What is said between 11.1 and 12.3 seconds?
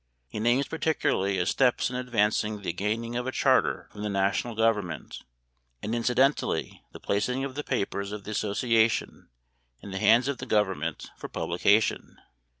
for publication.